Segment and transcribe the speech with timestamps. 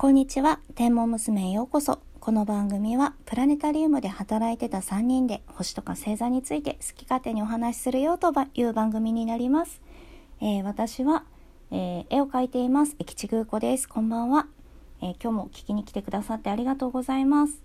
[0.00, 0.60] こんにちは。
[0.76, 1.98] 天文娘へようこそ。
[2.20, 9.82] この番組はプラネタリウムで働いてた3人で星とか星座について好き勝手にお話しするよという番組になります、
[10.40, 11.24] えー、私は、
[11.72, 12.94] えー、絵を描いています。
[13.00, 13.88] 駅地宮子です。
[13.88, 14.46] こんばんは、
[15.02, 17.60] えー、今日も聞きに来てくださってありがとうございます。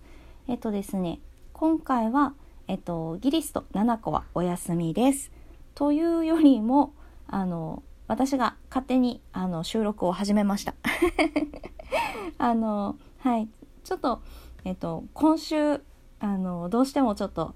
[0.48, 1.20] えっとですね
[1.52, 2.34] 今回は
[2.66, 5.30] えっとギリスと7個はお休みです。
[5.76, 6.94] というよりも
[7.28, 10.74] あの私が勝手にあの収録を始めました。
[12.38, 13.48] あのはい。
[13.84, 14.22] ちょっと
[14.64, 15.82] えっと今週
[16.20, 17.54] あのどうしてもちょっと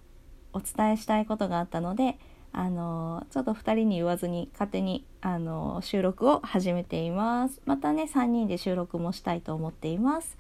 [0.53, 2.19] お伝えしたいことがあったので
[2.53, 7.61] あのちょっと2人に言わずに勝手にあの収録を始めています。
[7.65, 10.39] またね3人で収録もしたいと思っています。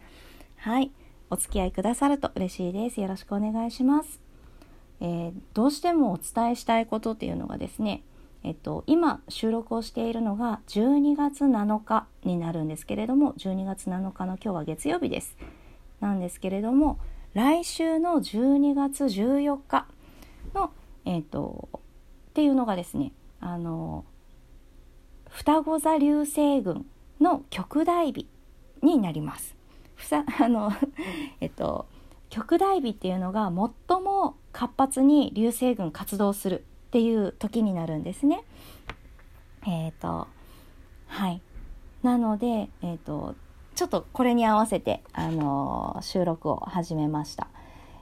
[0.56, 0.91] はい。
[1.30, 3.01] お付き合いくださると嬉しいです。
[3.01, 4.20] よろしくお願いします、
[5.01, 8.03] えー、どうしてもお伝えしたいことっていうのがですね
[8.45, 15.37] えっと、今収録をしているのが12月7日になるんですけれども12月7日の今日は月曜日です
[16.01, 16.98] なんですけれども
[17.34, 19.86] 来週の12月14日
[20.55, 20.72] の、
[21.05, 21.81] えっと、っ
[22.34, 24.05] ていうのがですねあの
[25.28, 26.86] 双子座流星群
[27.20, 28.27] の極大日
[28.83, 29.56] になります。
[29.94, 30.72] ふさ あの
[31.41, 31.86] えっと
[32.31, 33.53] 極大日っていうのが
[33.89, 38.42] 最も活発に流星群活動するっていう時になるんですね。
[39.67, 40.27] えっ、ー、と
[41.06, 41.41] はい
[42.03, 43.34] なので、えーと、
[43.75, 47.48] ちょっとこれに合わせて、あの、収録を始めました、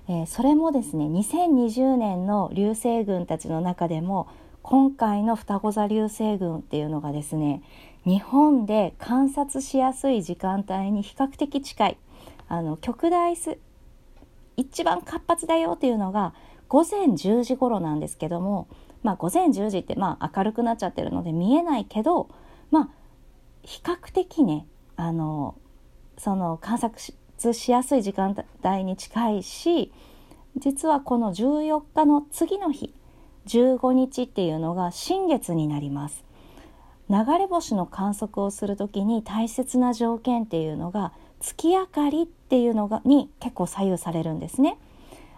[0.09, 4.29] えー、それもですね2020年の流星群たちの中でも
[4.63, 7.63] 今回の双子座流星群っていうのがですね
[8.05, 11.99] 日本で観察しやすい時間帯に比較的近い
[12.49, 13.59] あの極大す
[14.57, 16.35] 一番活発だよっていうのが
[16.69, 18.69] 午前10時頃なんですけども、
[19.03, 22.29] まあ、午前10時ってまあ明るくなっちゃってるので見えないけど、
[22.71, 22.89] まあ、
[23.63, 25.57] 比較的ねあの
[26.19, 27.13] その観察
[27.53, 29.93] しやすい時間帯に近いし
[30.57, 32.95] 実はこの14日の次の日
[33.47, 36.25] 15日っていうのが新月になります。
[37.09, 44.79] 流れ星の観測をする時に大切な条件っていうのが月明かりっていうのがに結構左右されるんですね。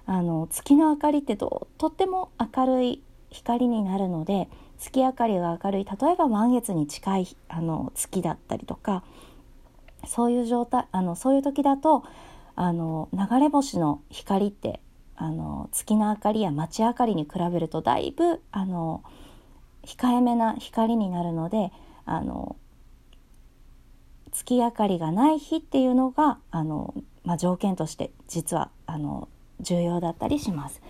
[0.09, 4.49] あの月の明かりってととっても明るい光になるので
[4.79, 9.05] 月明かりが明るい例えば満月に近いあの月だったりとか
[10.07, 12.05] そういう状態あのそういう時だと
[12.57, 14.81] あの流れ星の光って
[15.15, 19.03] あの月の明かりや街明かりに比べるとだいぶあの
[19.85, 21.71] 控えめな光になるので
[22.07, 22.57] あの
[24.33, 29.29] 月明かりがない日っていうのがあの、まあ、条件として実はあの
[29.61, 30.81] 重要だったりします。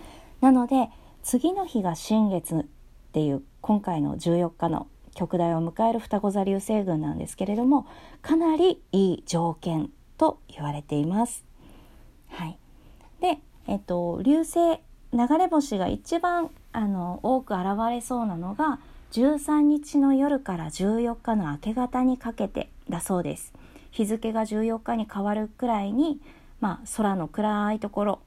[0.41, 0.89] なので
[1.23, 2.65] 次の日が新月っ
[3.11, 7.85] ていう今回の14日の極大を迎える双子座流星群なんですけれども
[8.21, 11.43] かなりいい条件と言われています。
[12.27, 12.57] はい、
[13.19, 14.79] で、えっと、流星
[15.11, 18.79] 流れ星が一番あの多く現れそうなのが
[19.11, 23.53] 13日の夜から14日の明け方にかけてだそうです。
[23.91, 26.21] 日付が14日に変わるくらいに、
[26.59, 28.19] まあ、空の暗いところ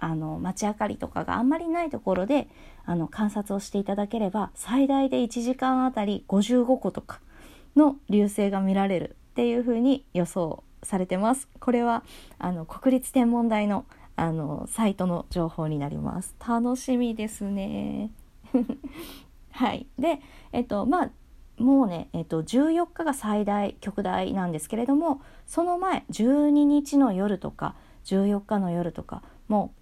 [0.00, 2.48] あの街明かりとかがあんまりないところで
[2.86, 7.20] あの観察をしていただければ最大で1時間あたり55個とか
[7.76, 11.48] の流星が見られるっていうふうに予想されてます。
[11.60, 12.02] これは
[12.38, 13.84] あの国立天文台の
[14.16, 16.34] あのサイトの情報になります。
[16.46, 18.10] 楽しみですね。
[19.52, 19.86] はい。
[19.98, 20.20] で、
[20.52, 21.10] えっとまあ
[21.58, 27.74] もうね、えっと、14日が最大極大なんですけれどもその前12日の夜とか
[28.06, 29.74] 14日の夜とかも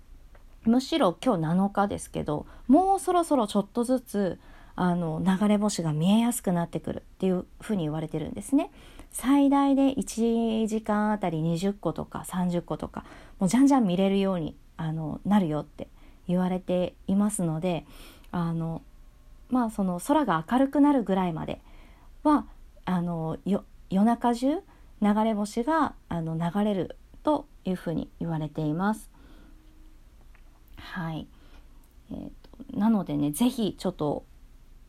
[0.65, 4.39] むしろ今日7日ですけどもうそろそろちょっとずつ
[4.75, 8.71] あの流れ星が見えやすくなってくるっていうふうに言われてるんですね。
[9.11, 13.05] 最大で1時間あたり20個とか30個とか
[13.39, 15.89] もうじゃんじゃん見れるようにあのなるよって
[16.29, 17.87] 言われていますので
[18.31, 18.83] あの
[19.51, 21.61] まあその空が明るくなるぐらいまで
[22.23, 22.47] は
[22.85, 24.61] あの夜中中
[25.01, 29.11] 流れ星があの流れるというふうに言われています。
[30.79, 31.27] はい、
[32.11, 32.29] えー
[32.73, 34.25] と、なのでね是非ちょっと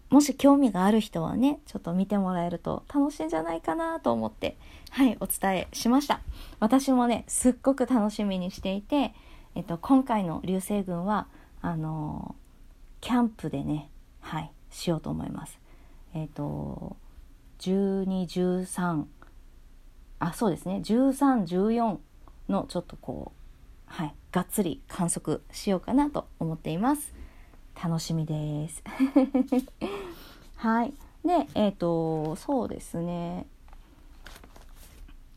[0.10, 4.58] もし興味がある人はねちょっと見てもらえると楽しいんじゃないかなと思って
[4.90, 6.22] はいお伝えしました。
[6.60, 9.14] 私もねすっごく楽しみにしていて、
[9.56, 11.28] えっと、今回の流星群は
[11.62, 13.90] あのー、キャンプでね
[14.22, 15.60] はいしようと思います。
[16.16, 16.98] えっ、と
[17.60, 19.06] 1213
[20.20, 20.82] あそうですね。
[20.84, 21.98] 1314
[22.50, 23.40] のちょっとこう
[23.86, 27.14] はい、がっつり観測しようかなと思っています。
[27.82, 28.84] 楽しみです。
[30.58, 30.94] はい。
[31.26, 33.46] で、えっ、ー、と、そうですね。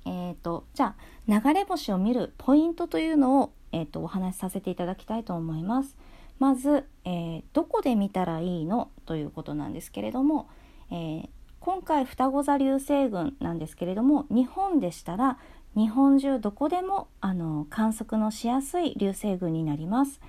[0.05, 0.95] えっ、ー、とじゃ
[1.29, 5.97] あ流れ星を見るポイントというのを、えーと、お話しさせていただきたいと思います。
[6.39, 10.49] まず、えー、どこで見たらいいのということなんですけれども、
[10.91, 11.29] えー、
[11.61, 15.39] 今回双子座流星群なんですけれども日本でしたら
[15.75, 20.21] 日本中どこでもあの観測のしやすい流星群になります。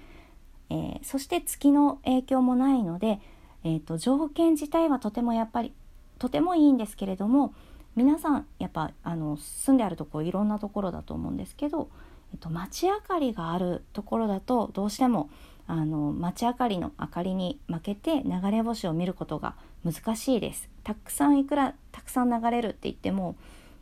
[0.69, 3.19] えー、そして月の影響もないので、
[3.63, 5.74] えーと、条件自体はとてもやっぱり
[6.18, 7.54] とてもいいんですけれども
[7.95, 11.90] 皆さんやっぱあの住んであるとこいろんなところだと思うんですけど、
[12.34, 15.30] えっと、街明かりがあるところだとどうしても
[15.68, 19.56] あの街明かりの明かりに負けて流れ星を見ることが
[19.86, 20.69] 難しいです。
[20.84, 23.36] たくさんいくらたくさん流れるって言っても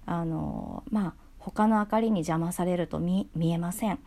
[0.05, 3.99] あのまあ他の明かりに邪魔されると見えません。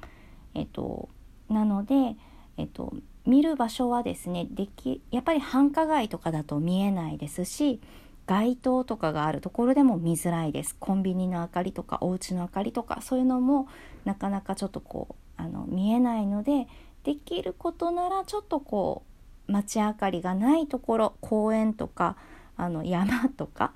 [0.54, 1.08] えっと、
[1.48, 2.16] なので、
[2.56, 2.94] えっと、
[3.26, 7.80] 見る場所はですねできやっぱり繁華街とかだと見えないですし
[8.26, 13.66] 街灯とかがあるところでも見づらいですコンビニの明かりとかお家の明かりとかそういうのも
[14.04, 16.68] なかなかちょっとこうあの見えないので
[17.02, 19.02] できることならちょっとこ
[19.48, 22.16] う街明かりがないところ公園とか
[22.56, 23.72] あの山とか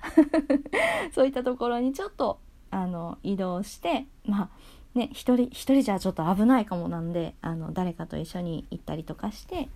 [1.13, 2.39] そういったところにちょっと
[2.71, 4.49] あの移動してまあ
[4.97, 9.69] ね一人一人じゃちょっと危ないかもなんであの誰かと一緒に行ったりとかして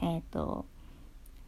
[0.00, 0.66] えっ、ー、と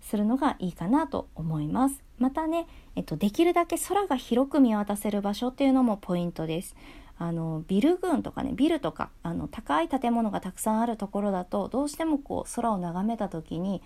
[0.00, 2.02] するのがいいかなと思います。
[2.18, 2.66] またね、
[2.96, 6.74] えっと、できるだけ空が広く見渡せる場所っていうのもポイントです。
[7.18, 13.82] あのビル群とかねビルとかあの高い建物がたくさんあるところだとどうしてもこう空を眺めた時に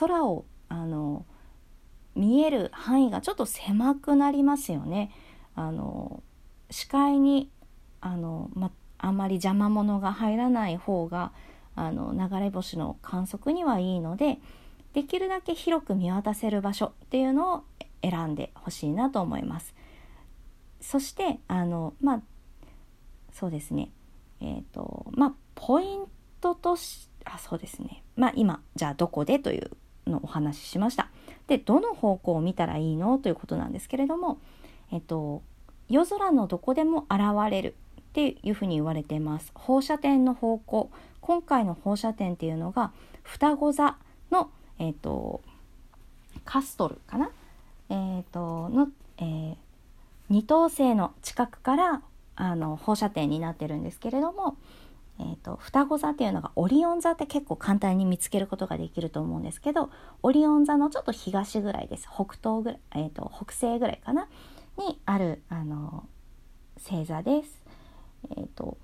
[0.00, 1.26] 空をあの
[2.16, 5.10] 見える範囲がちょっと狭くなりますよね。
[5.58, 6.22] あの
[6.70, 7.50] 視界に
[8.00, 11.32] あの、ま、あんまり邪魔者が入らない方が
[11.74, 14.38] あの流れ星の観測にはいいので
[14.92, 17.64] できるだけ広く見渡せる場所っていうのを
[18.02, 19.74] 選んでほしいなと思います。
[20.80, 22.22] そしてあのまあ
[23.32, 23.90] そうですね
[24.40, 26.04] えっ、ー、とまあポイン
[26.40, 29.72] トとしあそうですねまあ今じゃあどこでという
[30.06, 31.10] のをお話ししました。
[31.48, 34.38] でどの方向を見たらいいのということなんですけれども
[34.92, 35.42] えっ、と
[35.88, 39.52] 夜空のどこでも現れるっていうふうに言われています。
[39.54, 40.90] 放射点の方向。
[41.20, 42.92] 今回の放射点っていうのが
[43.22, 43.96] 双子座
[44.30, 45.42] のえっ、と
[46.44, 47.30] カストルかな、
[47.90, 48.88] えーとの
[49.18, 49.56] えー、
[50.30, 52.02] 二等星の近くから
[52.36, 54.56] あの放射点になってるんですけれども、
[55.18, 59.90] えーと、双子座っていうのがオリオン座って結構簡単に見つけることができると思うんですけど
[60.22, 62.06] オリオン座のちょっと東ぐらいです。
[62.06, 64.28] 北東ぐらい、えーと、北西ぐらいかな？
[64.78, 66.08] にあるあの
[66.76, 67.62] 星座です。
[68.30, 68.76] えーと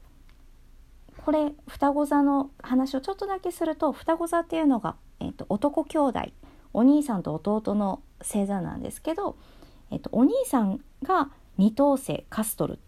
[1.25, 6.20] これ双子座の話をちょっとだけすると双子座っていうのがえーと、男兄弟
[6.73, 9.37] お兄さんと弟の星座なんですけど、
[9.91, 12.81] えーと、お兄さんが二等星カストルって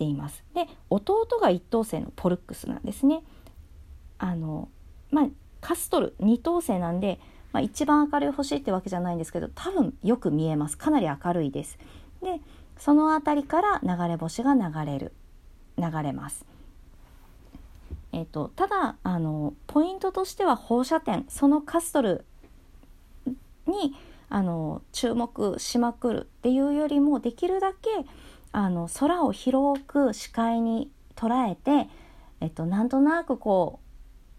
[0.00, 0.44] 言います。
[0.54, 3.22] で弟が一等星のポルックスなんですね。
[4.18, 4.68] あの
[5.10, 5.28] まあ
[5.60, 7.20] カストル二等星なんで、
[7.52, 11.78] まあ、一番明るい星ってわけじゃないんですけど多分よく見えますかなり明るいです。
[12.22, 12.40] で
[12.78, 15.12] その辺りから流れ星が流れる
[15.78, 16.44] 流れます。
[18.12, 22.26] えーと、ただあのポイントとしては放射点そのカストル
[23.66, 23.94] に
[24.28, 27.88] あの注目しまくるっていうよりもできるだけ
[28.52, 31.88] あの空を広く視界に捉えて、
[32.40, 33.80] えっと、なんとなくこ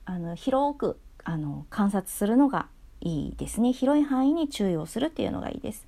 [0.07, 2.67] うあの広くあの観察するのが
[3.01, 5.87] いいですね広い範囲に注意をするっていうのがいいです。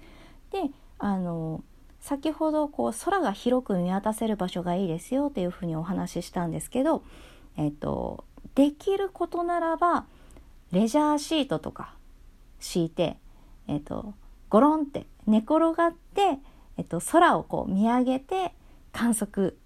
[0.51, 1.63] であの
[2.05, 7.03] 先ほどこう空が広く見渡せる場所がいいですよっていうふうにお話ししたんですけど
[7.57, 10.05] えっと、できることならば
[10.71, 11.95] レジャーシートとか
[12.59, 13.17] 敷いて、
[13.67, 14.13] えっと、
[14.49, 16.39] ゴロンって寝転がって、
[16.77, 18.53] えっと、空をこう見上げて
[18.91, 19.57] 観測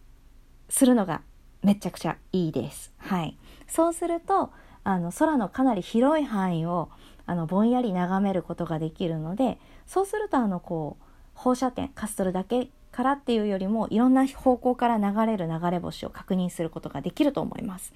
[0.69, 1.21] するのが
[1.63, 2.93] めちゃくちゃいいです。
[2.97, 4.51] はい、そうすると
[4.83, 6.89] あの空のかなり広い範囲を
[7.25, 11.03] あのぼんやり眺めることができるのでそうするとあのこう
[11.39, 17.93] 放射点カストルだけからっていうよりもいろんな方向から流れる流れ星を確認することができると思います。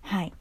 [0.00, 0.32] はい。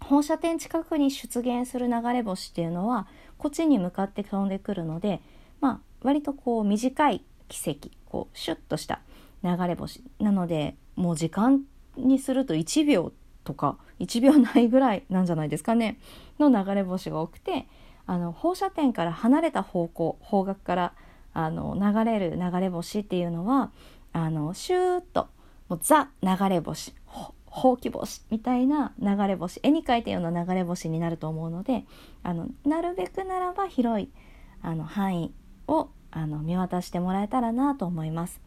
[0.00, 5.20] 放射点近くに出現する流れ星っていうのはこっちに向かって飛んでくるので、
[5.60, 9.00] まあ、割とこう短い奇跡こうシュッとした
[9.42, 11.62] 流れ星なのでもう時間
[11.96, 13.12] にすると1秒
[13.42, 15.98] とか1秒ないぐらいなんじゃないですかね
[16.38, 17.66] の流れ星が多くて
[18.06, 20.92] あの放射点から離れた方向方角から
[21.34, 23.70] あの流れる流れ星っていうのは
[24.12, 25.28] あのシューッと
[25.68, 26.94] もうザ流れ星
[27.46, 31.84] ほうき星みたいな流れ星絵に描いたような流れ星になると思うので
[32.22, 34.10] あのなるべくならば広い
[34.62, 35.34] あの範囲
[35.68, 38.40] をあの見渡してもらえたらなと思います。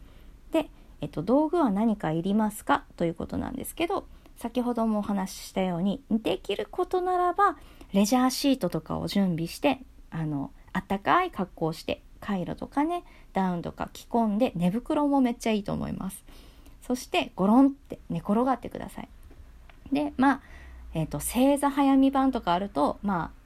[0.52, 7.56] で、えっと、道具は何かいりますかということなんですけど先ほどもお話ししたようにできることならば
[7.92, 9.80] レジャーシートとかを準備して
[10.10, 16.24] あのあったかい格好をしてカイロとかねダウンとか着込んで寝袋もめっちゃいいと思います。
[16.82, 19.08] そしてゴロンって寝転がってください。
[19.92, 20.40] でまあ
[20.94, 23.38] えっ、ー、と正座早見版とかあるとまあ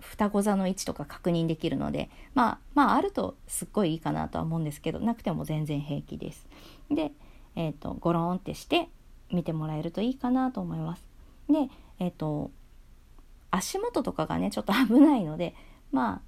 [0.00, 6.46] 双子座の位置とか確認できるのでまあまああるとすっごいいいかなとは思うんですけどなくても全然平気です。
[6.90, 7.12] で
[7.56, 8.88] えっ、ー、とゴロンってして
[9.32, 11.04] 見てもらえるといいかなと思います。
[11.48, 12.50] でえっ、ー、と
[13.50, 15.54] 足元とかがねちょっと危ないので
[15.92, 16.20] まあ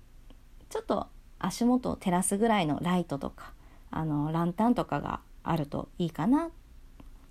[0.68, 1.06] ちょっと
[1.46, 3.52] 足元を照らすぐらいのライトとか
[3.90, 6.50] あのランタンとかがあるといいかな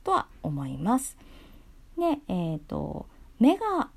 [0.04, 1.18] とは思います。
[1.98, 3.08] で、え、ー、と
[3.40, 3.90] 目が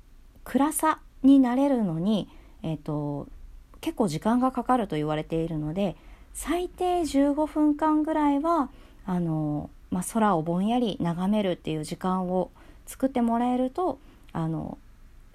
[0.43, 2.27] 暗さになれるのに、
[2.63, 3.27] えーと、
[3.81, 5.95] 結構時間がかかると言われているので
[6.33, 8.69] 最低15分間ぐらいは
[9.05, 12.51] あの、まあ、空をぼんやり眺めるっていう時間を
[12.85, 13.99] 作ってもらえると
[14.33, 14.77] あの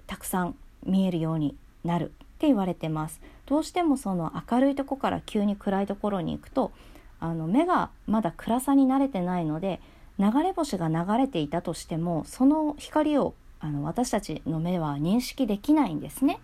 [0.07, 3.21] たくさん見えるようになるって言われてます。
[3.45, 6.71] どうしてもその明るいとこから急に暗いところに行くと
[7.19, 9.79] あの目がまだ暗さに慣れてないので
[10.19, 16.39] 流れ星が流れていたとしてもその光をあの私たちの目は認識できないんですね。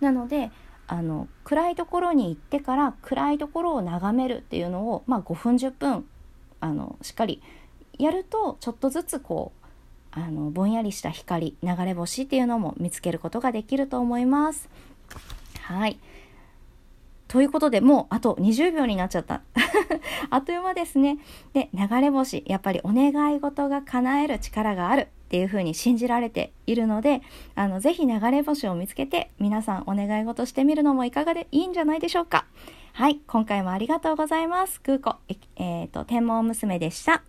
[0.00, 0.50] なので
[0.86, 6.06] あの暗いところに行ってから暗いところを眺めるっていうのを、まあ、5分10分
[6.60, 7.42] あのしっかり
[7.98, 9.66] やるとちょっとずつこう
[10.18, 14.68] あのぼんやりした光流れ星っていうのも見つけることができると思います。
[15.60, 15.98] はい
[17.28, 19.42] ということでもうあと20秒になっちゃった。
[20.30, 21.18] あっという間ですね。
[21.52, 27.22] で、流れ星、やっぱりお願い事が叶える力があるっていうふうに信じられているので、
[27.54, 32.46] あの、ぜひ流れ星を見つけて皆さんお願い事してみるのもいかがでいいんじゃないでしょうか。
[32.94, 34.80] はい、今回もありがとうございます。
[34.80, 37.22] 空子、えっ、ー、と、天文娘でした。